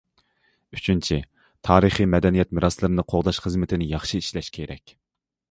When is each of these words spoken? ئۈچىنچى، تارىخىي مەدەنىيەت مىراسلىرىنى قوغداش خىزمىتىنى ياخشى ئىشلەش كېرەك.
ئۈچىنچى، 0.77 1.17
تارىخىي 1.69 2.09
مەدەنىيەت 2.15 2.57
مىراسلىرىنى 2.61 3.07
قوغداش 3.15 3.43
خىزمىتىنى 3.45 3.91
ياخشى 3.93 4.25
ئىشلەش 4.25 4.53
كېرەك. 4.59 4.99